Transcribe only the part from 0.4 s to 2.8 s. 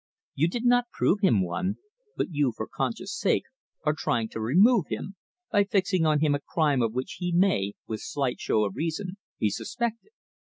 did not prove him one, but you, for